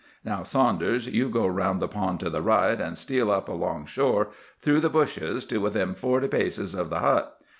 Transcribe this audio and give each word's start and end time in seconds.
Now, 0.25 0.41
Saunders, 0.41 1.05
you 1.05 1.29
go 1.29 1.45
round 1.45 1.79
the 1.79 1.87
pond 1.87 2.21
to 2.21 2.31
the 2.31 2.41
right 2.41 2.81
and 2.81 2.97
steal 2.97 3.29
up 3.29 3.47
along 3.47 3.85
shore, 3.85 4.29
through 4.59 4.79
the 4.79 4.89
bushes, 4.89 5.45
to 5.45 5.59
within 5.59 5.93
forty 5.93 6.27
paces 6.27 6.73
of 6.73 6.89
the 6.89 7.01
hut. 7.01 7.37